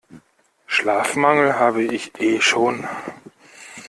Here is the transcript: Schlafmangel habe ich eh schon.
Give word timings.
Schlafmangel 0.65 1.59
habe 1.59 1.83
ich 1.83 2.19
eh 2.19 2.41
schon. 2.41 2.87